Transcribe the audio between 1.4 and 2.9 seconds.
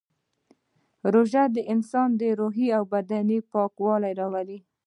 د انسان روحي او